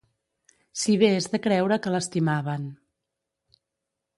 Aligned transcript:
Si 0.83 0.95
bé 1.03 1.09
es 1.17 1.27
de 1.37 1.39
creure 1.47 1.77
que 1.83 1.93
l'estimaven 1.97 2.67